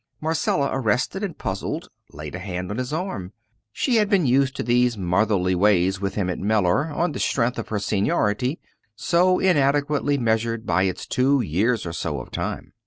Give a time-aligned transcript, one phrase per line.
[0.19, 3.33] Marcella, arrested and puzzled, laid a hand on his arm.
[3.71, 7.59] She had been used to these motherly ways with him at Mellor, on the strength
[7.59, 8.59] of her seniority,
[8.95, 12.73] so inadequately measured by its two years or so of time!